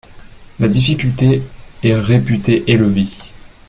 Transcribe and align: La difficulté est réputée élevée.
La 0.59 0.67
difficulté 0.67 1.43
est 1.83 1.93
réputée 1.93 2.63
élevée. 2.65 3.05